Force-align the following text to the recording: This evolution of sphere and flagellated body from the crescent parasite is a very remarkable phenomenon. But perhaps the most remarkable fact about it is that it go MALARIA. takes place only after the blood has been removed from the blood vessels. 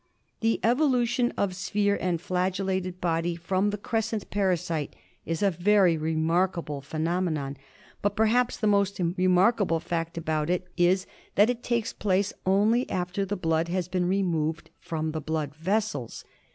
This 0.39 0.57
evolution 0.63 1.31
of 1.37 1.55
sphere 1.55 1.95
and 2.01 2.19
flagellated 2.19 2.99
body 2.99 3.35
from 3.35 3.69
the 3.69 3.77
crescent 3.77 4.31
parasite 4.31 4.95
is 5.27 5.43
a 5.43 5.51
very 5.51 5.95
remarkable 5.95 6.81
phenomenon. 6.81 7.55
But 8.01 8.15
perhaps 8.15 8.57
the 8.57 8.65
most 8.65 8.99
remarkable 9.15 9.79
fact 9.79 10.17
about 10.17 10.49
it 10.49 10.67
is 10.75 11.05
that 11.35 11.51
it 11.51 11.61
go 11.61 11.67
MALARIA. 11.67 11.81
takes 11.81 11.93
place 11.93 12.33
only 12.47 12.89
after 12.89 13.25
the 13.25 13.37
blood 13.37 13.67
has 13.67 13.87
been 13.87 14.07
removed 14.09 14.71
from 14.79 15.11
the 15.11 15.21
blood 15.21 15.53
vessels. 15.53 16.25